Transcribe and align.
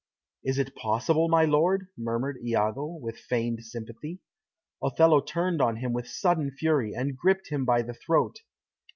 "Is 0.43 0.57
it 0.57 0.73
possible, 0.73 1.27
my 1.29 1.45
lord?" 1.45 1.87
murmured 1.95 2.39
Iago, 2.43 2.87
with 2.99 3.19
feigned 3.19 3.63
sympathy. 3.63 4.17
Othello 4.81 5.19
turned 5.21 5.61
on 5.61 5.75
him 5.75 5.93
with 5.93 6.07
sudden 6.07 6.49
fury, 6.49 6.95
and 6.95 7.15
gripped 7.15 7.49
him 7.49 7.65
by 7.65 7.83
the 7.83 7.93
throat. 7.93 8.39